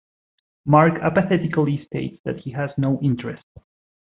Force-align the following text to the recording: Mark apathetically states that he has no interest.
Mark 0.65 0.99
apathetically 1.03 1.85
states 1.85 2.19
that 2.25 2.39
he 2.39 2.49
has 2.53 2.71
no 2.75 2.99
interest. 3.03 3.45